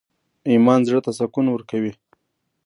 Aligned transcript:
ایمان 0.51 0.79
زړه 0.87 0.99
ته 1.05 1.11
سکون 1.19 1.45
ورکوي 1.49 1.93